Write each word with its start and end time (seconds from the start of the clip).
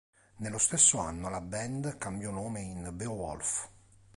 Nello 0.37 0.57
stesso 0.57 0.97
anno 0.97 1.29
la 1.29 1.41
band 1.41 1.95
cambiò 1.99 2.31
nome 2.31 2.61
in 2.61 2.89
"Beowulf". 2.91 3.69